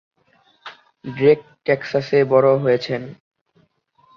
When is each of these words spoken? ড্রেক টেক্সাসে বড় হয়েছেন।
ড্রেক 1.05 1.39
টেক্সাসে 1.65 2.19
বড় 2.31 2.49
হয়েছেন। 2.63 3.01